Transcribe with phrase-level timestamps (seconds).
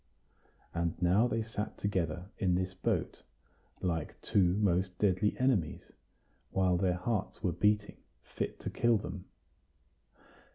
[0.73, 3.21] And now they sat together in this boat,
[3.81, 5.91] like two most deadly enemies,
[6.49, 9.25] while their hearts were beating fit to kill them.